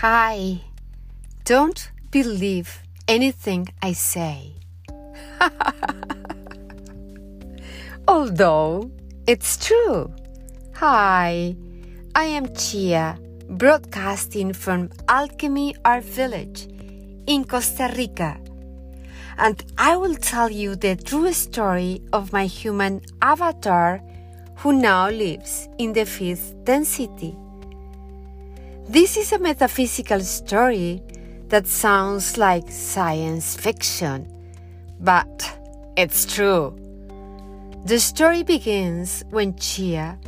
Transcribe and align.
Hi. 0.00 0.60
Don't 1.44 1.90
believe 2.10 2.82
anything 3.06 3.68
I 3.80 3.92
say. 3.92 4.54
Although 8.08 8.90
it's 9.28 9.56
true. 9.56 10.12
Hi, 10.74 11.54
I 12.14 12.24
am 12.24 12.52
Chia, 12.56 13.16
broadcasting 13.48 14.52
from 14.52 14.90
Alchemy 15.08 15.76
Art 15.84 16.04
Village 16.04 16.66
in 17.28 17.44
Costa 17.44 17.94
Rica. 17.96 18.36
And 19.38 19.64
I 19.78 19.96
will 19.96 20.16
tell 20.16 20.50
you 20.50 20.74
the 20.74 20.96
true 20.96 21.32
story 21.32 22.02
of 22.12 22.32
my 22.32 22.46
human 22.46 23.00
avatar 23.22 24.02
who 24.56 24.72
now 24.72 25.08
lives 25.08 25.68
in 25.78 25.92
the 25.92 26.04
fifth 26.04 26.52
density. 26.64 27.36
This 28.88 29.16
is 29.16 29.32
a 29.32 29.38
metaphysical 29.38 30.20
story 30.20 31.02
that 31.48 31.66
sounds 31.66 32.36
like 32.36 32.70
science 32.70 33.56
fiction, 33.56 34.30
but 35.00 35.58
it's 35.96 36.26
true. 36.26 36.76
The 37.86 37.98
story 37.98 38.42
begins 38.42 39.24
when 39.30 39.56
Chia, 39.56 40.18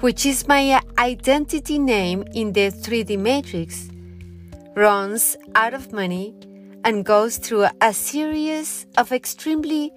which 0.00 0.24
is 0.24 0.46
my 0.46 0.80
identity 0.98 1.80
name 1.80 2.22
in 2.32 2.52
the 2.52 2.70
3D 2.70 3.18
matrix, 3.18 3.88
runs 4.76 5.36
out 5.56 5.74
of 5.74 5.92
money 5.92 6.32
and 6.84 7.04
goes 7.04 7.38
through 7.38 7.66
a 7.80 7.92
series 7.92 8.86
of 8.98 9.10
extremely 9.10 9.92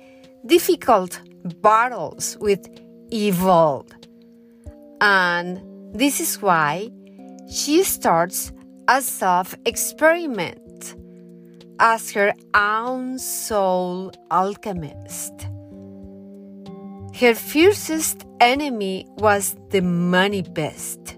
difficult 0.48 1.22
battles 1.62 2.38
with 2.41 2.67
evil. 3.12 3.86
And 5.00 5.62
this 5.94 6.20
is 6.20 6.41
why 6.41 6.89
she 7.49 7.84
starts 7.84 8.52
a 8.88 9.02
self 9.02 9.55
experiment 9.66 10.95
as 11.80 12.11
her 12.11 12.33
own 12.53 13.17
soul 13.17 14.11
alchemist. 14.30 15.47
Her 17.16 17.33
fiercest 17.33 18.25
enemy 18.39 19.08
was 19.17 19.55
the 19.72 19.81
money 19.81 20.44
beast, 20.44 21.17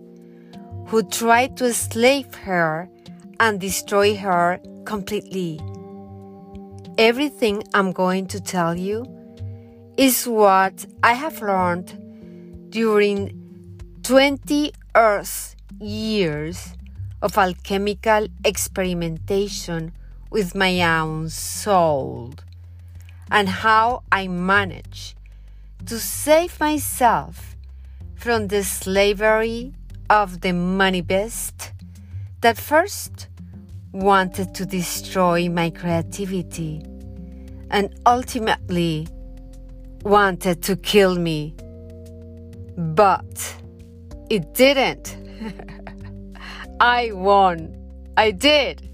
who 0.87 1.03
tried 1.03 1.57
to 1.57 1.67
enslave 1.67 2.33
her 2.35 2.89
and 3.39 3.59
destroy 3.59 4.15
her 4.15 4.59
completely. 4.85 5.59
Everything 6.97 7.63
I'm 7.73 7.91
going 7.91 8.27
to 8.27 8.39
tell 8.39 8.75
you 8.75 9.05
is 9.97 10.27
what 10.27 10.85
I 11.03 11.13
have 11.13 11.41
learned 11.41 12.69
during 12.69 13.37
20 14.03 14.71
Earth 14.95 15.55
years 15.79 16.73
of 17.21 17.37
alchemical 17.37 18.27
experimentation 18.43 19.91
with 20.29 20.55
my 20.55 20.81
own 20.81 21.29
soul 21.29 22.33
and 23.29 23.47
how 23.47 24.03
I 24.11 24.27
managed 24.27 25.15
to 25.85 25.99
save 25.99 26.59
myself 26.59 27.55
from 28.15 28.47
the 28.47 28.63
slavery 28.63 29.73
of 30.09 30.41
the 30.41 30.53
money 30.53 31.01
beast 31.01 31.71
that 32.41 32.57
first 32.57 33.27
wanted 33.91 34.53
to 34.55 34.65
destroy 34.65 35.49
my 35.49 35.69
creativity 35.69 36.83
and 37.69 37.93
ultimately 38.05 39.07
wanted 40.03 40.61
to 40.63 40.75
kill 40.75 41.17
me. 41.17 41.55
But 42.77 43.55
it 44.29 44.53
didn't. 44.53 45.20
I 46.79 47.11
won. 47.13 47.75
I 48.17 48.31
did. 48.31 48.89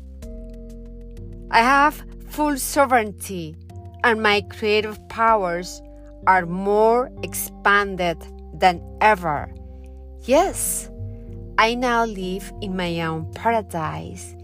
I 1.51 1.59
have 1.59 2.03
full 2.30 2.58
sovereignty, 2.58 3.55
and 4.03 4.21
my 4.21 4.41
creative 4.41 4.99
powers 5.09 5.81
are 6.25 6.45
more 6.45 7.11
expanded 7.23 8.17
than 8.53 8.81
ever. 9.02 9.52
Yes, 10.23 10.89
I 11.57 11.73
now 11.75 12.05
live 12.05 12.52
in 12.61 12.75
my 12.75 13.02
own 13.02 13.31
paradise 13.33 14.36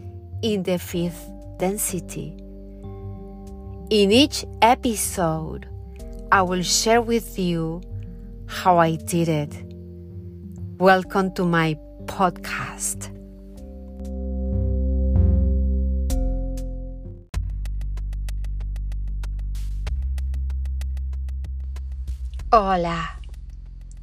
in 0.41 0.63
the 0.63 0.79
fifth 0.79 1.29
density. 1.57 2.35
In 3.89 4.11
each 4.11 4.45
episode, 4.61 5.67
I 6.31 6.41
will 6.41 6.63
share 6.63 7.01
with 7.01 7.37
you 7.37 7.81
how 8.47 8.77
I 8.77 8.95
did 8.95 9.29
it. 9.29 9.53
Welcome 10.79 11.33
to 11.35 11.45
my 11.45 11.77
podcast. 12.05 13.09
Hola, 22.51 23.19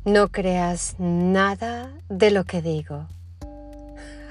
no 0.05 0.29
creas 0.29 0.97
nada 0.99 1.93
de 2.09 2.31
lo 2.31 2.45
que 2.45 2.63
digo. 2.63 3.07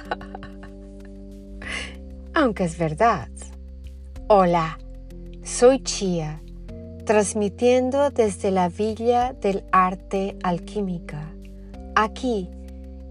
Aunque 2.34 2.66
es 2.66 2.78
verdad. 2.78 3.30
Hola, 4.28 4.78
soy 5.44 5.82
Chia, 5.84 6.42
transmitiendo 7.06 8.12
desde 8.12 8.52
la 8.52 8.70
Villa 8.70 9.34
del 9.34 9.64
Arte 9.72 10.38
Alquímica, 10.44 11.34
aquí 11.96 12.50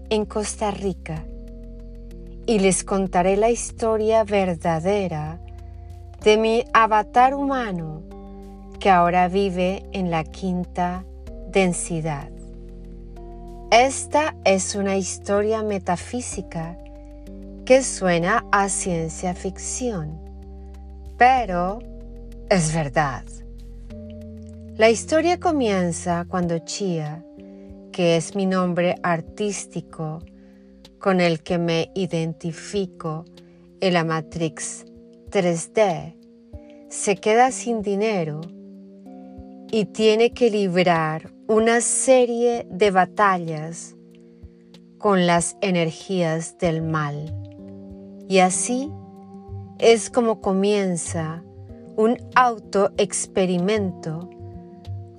en 0.09 0.25
Costa 0.25 0.71
Rica, 0.71 1.23
y 2.45 2.59
les 2.59 2.83
contaré 2.83 3.37
la 3.37 3.49
historia 3.49 4.23
verdadera 4.23 5.39
de 6.23 6.37
mi 6.37 6.65
avatar 6.73 7.33
humano 7.35 8.01
que 8.79 8.89
ahora 8.89 9.27
vive 9.27 9.83
en 9.91 10.09
la 10.09 10.23
quinta 10.23 11.05
densidad. 11.51 12.29
Esta 13.71 14.35
es 14.45 14.73
una 14.75 14.97
historia 14.97 15.61
metafísica 15.61 16.77
que 17.65 17.83
suena 17.83 18.45
a 18.51 18.67
ciencia 18.67 19.35
ficción, 19.35 20.19
pero 21.17 21.79
es 22.49 22.73
verdad. 22.73 23.23
La 24.75 24.89
historia 24.89 25.39
comienza 25.39 26.25
cuando 26.27 26.57
Chia, 26.59 27.23
que 27.91 28.17
es 28.17 28.35
mi 28.35 28.45
nombre 28.45 28.95
artístico 29.03 30.19
con 30.99 31.21
el 31.21 31.41
que 31.41 31.57
me 31.57 31.91
identifico 31.95 33.25
en 33.81 33.93
la 33.93 34.03
Matrix 34.03 34.85
3D, 35.31 36.15
se 36.89 37.15
queda 37.15 37.51
sin 37.51 37.81
dinero 37.81 38.41
y 39.71 39.85
tiene 39.85 40.31
que 40.31 40.49
librar 40.49 41.31
una 41.47 41.81
serie 41.81 42.67
de 42.69 42.91
batallas 42.91 43.95
con 44.97 45.25
las 45.25 45.57
energías 45.61 46.57
del 46.57 46.81
mal. 46.81 47.33
Y 48.27 48.39
así 48.39 48.91
es 49.77 50.09
como 50.09 50.41
comienza 50.41 51.43
un 51.95 52.17
autoexperimento 52.35 54.29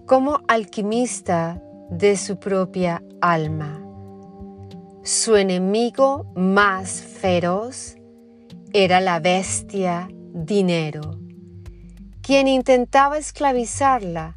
como 0.07 0.41
alquimista 0.49 1.63
de 1.91 2.17
su 2.17 2.39
propia 2.39 3.03
alma. 3.21 3.83
Su 5.03 5.37
enemigo 5.37 6.33
más 6.37 7.03
feroz 7.03 7.97
era 8.73 9.01
la 9.01 9.19
bestia 9.19 10.09
dinero, 10.33 11.19
quien 12.23 12.47
intentaba 12.47 13.19
esclavizarla 13.19 14.37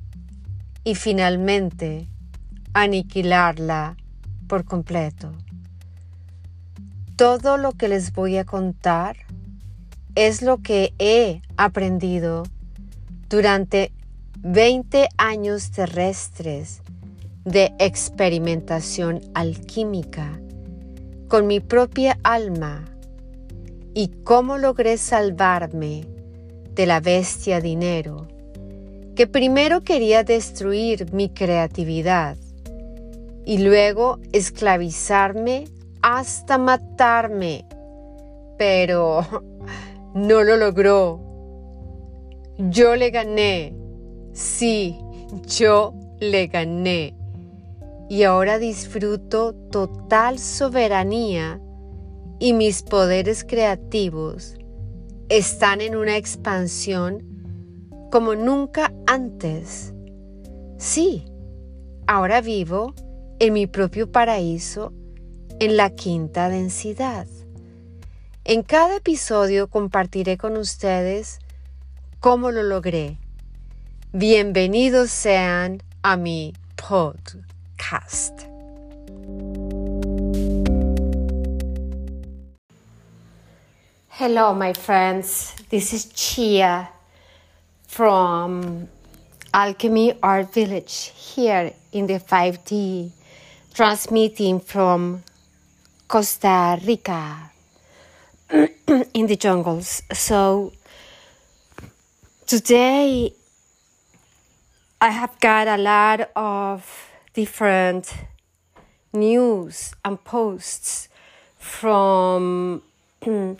y 0.83 0.95
finalmente 0.95 2.07
aniquilarla 2.73 3.97
por 4.47 4.65
completo. 4.65 5.31
Todo 7.15 7.57
lo 7.57 7.73
que 7.73 7.87
les 7.87 8.13
voy 8.13 8.37
a 8.37 8.45
contar 8.45 9.17
es 10.15 10.41
lo 10.41 10.57
que 10.57 10.93
he 10.97 11.43
aprendido 11.55 12.43
durante 13.29 13.93
20 14.39 15.07
años 15.17 15.69
terrestres 15.69 16.81
de 17.45 17.73
experimentación 17.79 19.21
alquímica 19.33 20.39
con 21.27 21.47
mi 21.47 21.59
propia 21.59 22.19
alma 22.23 22.85
y 23.93 24.09
cómo 24.23 24.57
logré 24.57 24.97
salvarme 24.97 26.05
de 26.73 26.85
la 26.85 26.99
bestia 26.99 27.61
dinero 27.61 28.27
que 29.15 29.27
primero 29.27 29.81
quería 29.81 30.23
destruir 30.23 31.13
mi 31.13 31.29
creatividad 31.29 32.37
y 33.45 33.59
luego 33.59 34.19
esclavizarme 34.31 35.65
hasta 36.01 36.57
matarme. 36.57 37.65
Pero 38.57 39.21
no 40.13 40.43
lo 40.43 40.57
logró. 40.57 41.19
Yo 42.57 42.95
le 42.95 43.11
gané. 43.11 43.73
Sí, 44.33 44.97
yo 45.47 45.93
le 46.19 46.47
gané. 46.47 47.15
Y 48.09 48.23
ahora 48.23 48.59
disfruto 48.59 49.53
total 49.71 50.39
soberanía 50.39 51.59
y 52.39 52.53
mis 52.53 52.83
poderes 52.83 53.43
creativos 53.43 54.55
están 55.29 55.81
en 55.81 55.95
una 55.95 56.17
expansión 56.17 57.23
como 58.11 58.35
nunca 58.35 58.93
antes. 59.07 59.93
Sí, 60.77 61.25
ahora 62.05 62.41
vivo 62.41 62.93
en 63.39 63.53
mi 63.53 63.65
propio 63.67 64.11
paraíso 64.11 64.93
en 65.59 65.77
la 65.77 65.89
quinta 65.89 66.49
densidad. 66.49 67.27
En 68.43 68.61
cada 68.61 68.97
episodio 68.97 69.69
compartiré 69.69 70.37
con 70.37 70.57
ustedes 70.57 71.39
cómo 72.19 72.51
lo 72.51 72.63
logré. 72.63 73.17
Bienvenidos 74.11 75.09
sean 75.09 75.81
a 76.01 76.17
mi 76.17 76.53
podcast. 77.83 78.47
Hello, 84.09 84.53
my 84.53 84.73
friends. 84.73 85.55
This 85.69 85.93
is 85.93 86.05
Chia 86.13 86.89
from 87.87 88.87
Alchemy 89.53 90.19
Art 90.21 90.53
Village 90.53 91.11
here 91.15 91.73
in 91.91 92.07
the 92.07 92.19
5D, 92.19 93.11
transmitting 93.73 94.59
from 94.59 95.23
Costa 96.07 96.79
Rica 96.85 97.51
in 99.13 99.27
the 99.27 99.35
jungles. 99.35 100.03
So 100.13 100.73
today 102.45 103.33
I 105.01 105.09
have 105.09 105.39
got 105.39 105.67
a 105.67 105.77
lot 105.77 106.29
of 106.35 107.12
different 107.33 108.13
news 109.11 109.93
and 110.03 110.23
posts 110.23 111.09
from 111.57 112.81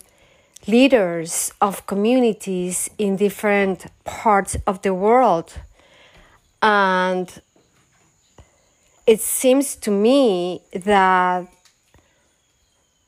leaders 0.68 1.52
of 1.62 1.86
communities 1.86 2.90
in 2.98 3.16
different 3.16 3.86
parts 4.04 4.56
of 4.68 4.82
the 4.82 4.94
world. 4.94 5.54
And 6.62 7.42
it 9.06 9.20
seems 9.20 9.76
to 9.78 9.92
me 9.92 10.62
that 10.74 11.48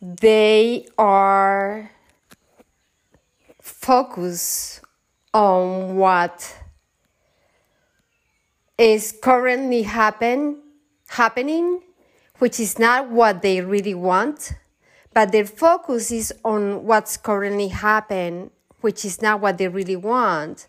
they 0.02 0.86
are 0.98 1.92
focused 3.62 4.82
on 5.34 5.96
what 5.96 6.65
is 8.78 9.18
currently 9.22 9.84
happen, 9.84 10.62
happening, 11.08 11.82
which 12.40 12.60
is 12.60 12.78
not 12.78 13.10
what 13.10 13.42
they 13.42 13.62
really 13.62 13.94
want 13.94 14.54
but 15.16 15.32
their 15.32 15.46
focus 15.46 16.12
is 16.12 16.34
on 16.44 16.84
what's 16.84 17.16
currently 17.16 17.70
happening, 17.70 18.52
which 18.82 19.06
is 19.06 19.22
not 19.22 19.40
what 19.40 19.58
they 19.58 19.70
really 19.70 19.96
want, 19.96 20.68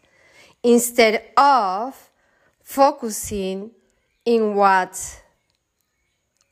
instead 0.63 1.25
of 1.37 2.11
focusing 2.63 3.73
in 4.25 4.55
what 4.55 5.21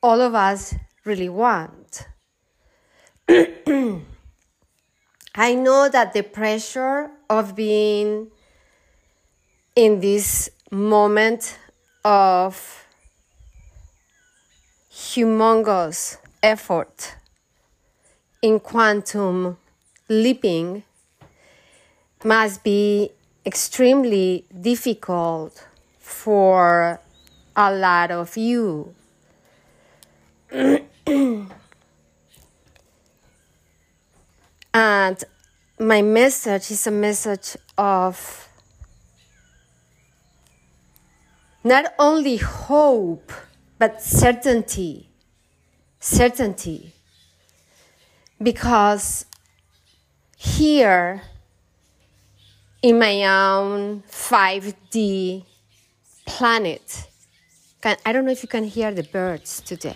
all 0.03 0.19
of 0.19 0.35
us 0.35 0.75
really 1.05 1.29
want. 1.29 2.05
I 3.29 4.01
know 5.55 5.87
that 5.87 6.11
the 6.11 6.23
pressure 6.23 7.11
of 7.29 7.55
being 7.55 8.29
in 9.73 10.01
this 10.01 10.49
moment 10.71 11.59
of 12.03 12.85
humongous 14.91 16.17
effort 16.41 17.15
in 18.41 18.59
quantum 18.59 19.57
leaping 20.07 20.83
must 22.23 22.63
be 22.63 23.11
extremely 23.45 24.45
difficult 24.61 25.67
for 25.99 26.99
a 27.55 27.73
lot 27.73 28.11
of 28.11 28.37
you. 28.37 28.93
and 30.51 31.51
my 35.79 36.01
message 36.01 36.71
is 36.71 36.87
a 36.87 36.91
message 36.91 37.57
of 37.77 38.44
not 41.65 41.93
only 41.99 42.37
hope, 42.37 43.33
but 43.77 44.01
certainty. 44.01 45.09
Certainty 45.99 46.93
because 48.41 49.25
here 50.37 51.21
in 52.81 52.99
my 52.99 53.23
own 53.23 54.03
5D 54.09 55.45
planet, 56.25 57.07
can, 57.81 57.97
I 58.05 58.11
don't 58.11 58.25
know 58.25 58.31
if 58.31 58.43
you 58.43 58.49
can 58.49 58.65
hear 58.65 58.91
the 58.91 59.03
birds 59.03 59.61
today. 59.61 59.95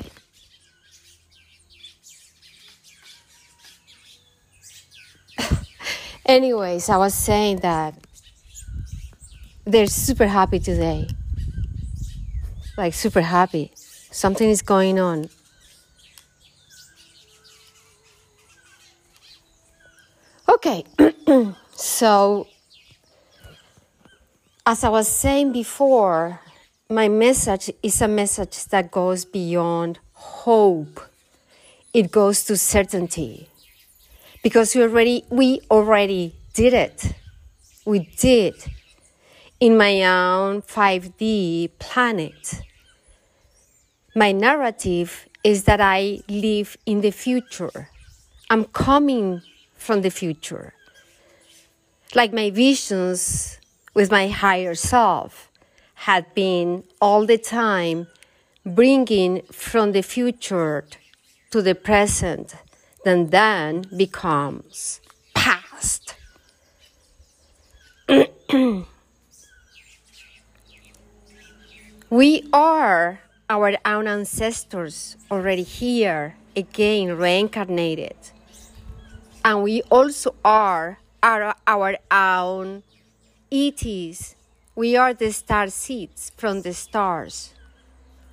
Anyways, 6.25 6.89
I 6.89 6.98
was 6.98 7.13
saying 7.13 7.57
that 7.57 7.95
they're 9.66 9.88
super 9.88 10.27
happy 10.27 10.60
today. 10.60 11.07
Like, 12.79 12.93
super 12.93 13.19
happy. 13.19 13.73
Something 13.75 14.49
is 14.49 14.61
going 14.61 14.99
on. 14.99 15.27
Okay, 20.47 20.85
so 21.75 22.47
as 24.65 24.85
I 24.85 24.87
was 24.87 25.09
saying 25.09 25.51
before, 25.51 26.39
my 26.89 27.09
message 27.09 27.69
is 27.83 28.01
a 28.01 28.07
message 28.07 28.63
that 28.67 28.91
goes 28.91 29.25
beyond 29.25 29.99
hope. 30.13 31.01
It 31.93 32.13
goes 32.13 32.45
to 32.45 32.55
certainty. 32.55 33.49
Because 34.41 34.73
we 34.73 34.83
already 34.83 35.25
we 35.29 35.59
already 35.69 36.33
did 36.53 36.73
it. 36.73 37.11
We 37.85 38.07
did 38.17 38.55
in 39.59 39.77
my 39.77 40.01
own 40.05 40.61
5D 40.61 41.71
planet. 41.77 42.61
My 44.15 44.31
narrative 44.31 45.27
is 45.44 45.65
that 45.65 45.79
I 45.79 46.21
live 46.27 46.78
in 46.85 47.01
the 47.01 47.11
future. 47.11 47.89
I'm 48.49 48.66
coming 48.66 49.42
from 49.75 50.01
the 50.01 50.09
future. 50.09 50.73
Like 52.16 52.33
my 52.33 52.49
visions 52.49 53.59
with 53.94 54.09
my 54.09 54.28
higher 54.28 54.73
self 54.73 55.51
had 55.94 56.33
been 56.33 56.83
all 56.99 57.25
the 57.25 57.37
time 57.37 58.07
bringing 58.66 59.44
from 59.51 59.92
the 59.92 60.01
future 60.01 60.87
to 61.51 61.61
the 61.61 61.75
present, 61.75 62.56
then 63.06 63.30
then 63.30 63.85
becomes 63.95 65.01
past. 65.35 66.16
we 72.09 72.49
are 72.51 73.19
our 73.49 73.73
own 73.85 74.07
ancestors 74.07 75.18
already 75.31 75.63
here, 75.63 76.35
again 76.56 77.18
reincarnated 77.18 78.15
and 79.44 79.63
we 79.63 79.81
also 79.83 80.35
are 80.44 80.99
our, 81.23 81.56
our 81.65 81.97
own 82.11 82.83
ETs. 83.51 84.35
We 84.75 84.95
are 84.95 85.13
the 85.13 85.31
star 85.31 85.69
seeds 85.69 86.31
from 86.37 86.61
the 86.61 86.73
stars. 86.73 87.53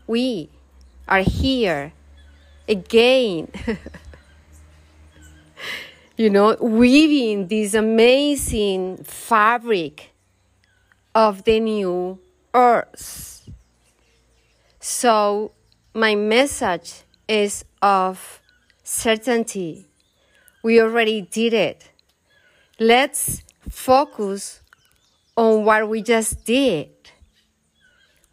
We 0.06 0.50
are 1.08 1.20
here 1.20 1.92
again. 2.68 3.48
you 6.16 6.30
know, 6.30 6.56
weaving 6.60 7.48
this 7.48 7.74
amazing 7.74 8.98
fabric 9.04 10.12
of 11.14 11.44
the 11.44 11.60
new 11.60 12.18
earth. 12.54 13.35
So, 14.88 15.50
my 15.94 16.14
message 16.14 17.02
is 17.26 17.64
of 17.82 18.40
certainty 18.84 19.88
we 20.62 20.80
already 20.80 21.22
did 21.22 21.52
it. 21.52 21.90
Let's 22.78 23.42
focus 23.68 24.60
on 25.36 25.64
what 25.64 25.88
we 25.88 26.02
just 26.02 26.44
did. 26.44 26.90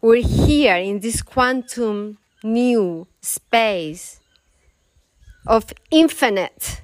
We're 0.00 0.22
here 0.22 0.76
in 0.76 1.00
this 1.00 1.22
quantum 1.22 2.18
new 2.44 3.08
space 3.20 4.20
of 5.48 5.72
infinite, 5.90 6.82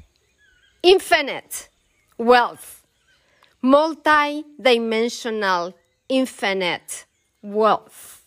infinite 0.83 1.69
wealth, 2.19 2.85
multi 3.63 4.43
dimensional 4.61 5.75
infinite 6.09 7.07
wealth. 7.41 8.20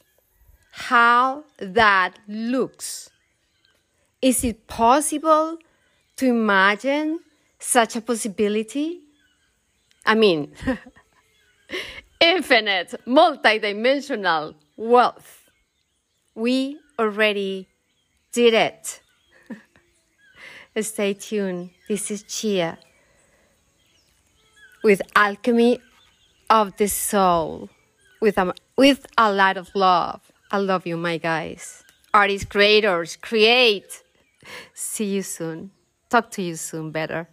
How 0.89 1.45
that 1.59 2.19
looks. 2.27 3.09
Is 4.21 4.43
it 4.43 4.67
possible 4.67 5.57
to 6.17 6.25
imagine 6.25 7.21
such 7.57 7.95
a 7.95 8.01
possibility? 8.01 8.99
I 10.05 10.15
mean, 10.15 10.51
infinite, 12.19 12.95
multidimensional 13.07 14.55
wealth. 14.75 15.49
We 16.35 16.79
already 16.99 17.69
did 18.33 18.53
it. 18.53 19.01
Stay 20.81 21.13
tuned. 21.13 21.69
This 21.87 22.11
is 22.11 22.23
Chia 22.23 22.77
with 24.83 25.01
Alchemy 25.15 25.79
of 26.49 26.75
the 26.75 26.89
Soul 26.89 27.69
with 28.19 28.37
a, 28.37 28.53
with 28.77 29.05
a 29.17 29.31
lot 29.31 29.55
of 29.55 29.69
love. 29.75 30.32
I 30.53 30.57
love 30.57 30.85
you, 30.85 30.97
my 30.97 31.17
guys. 31.17 31.83
Artists, 32.13 32.47
creators, 32.47 33.15
create. 33.15 34.03
See 34.75 35.05
you 35.05 35.23
soon. 35.23 35.71
Talk 36.11 36.29
to 36.31 36.43
you 36.43 36.55
soon 36.55 36.91
better. 36.91 37.27